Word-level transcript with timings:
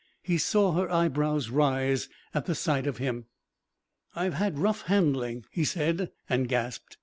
He 0.23 0.39
saw 0.39 0.71
her 0.71 0.91
eyebrows 0.91 1.51
rise 1.51 2.09
at 2.33 2.47
the 2.47 2.55
sight 2.55 2.87
of 2.87 2.97
him. 2.97 3.25
"I've 4.15 4.33
had 4.33 4.57
rough 4.57 4.81
handling," 4.87 5.45
he 5.51 5.63
said, 5.63 6.09
and 6.27 6.49
gasped. 6.49 6.97